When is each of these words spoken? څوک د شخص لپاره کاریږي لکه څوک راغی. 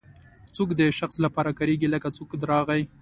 څوک 0.55 0.69
د 0.79 0.81
شخص 0.99 1.15
لپاره 1.25 1.51
کاریږي 1.57 1.87
لکه 1.95 2.07
څوک 2.17 2.29
راغی. 2.51 2.81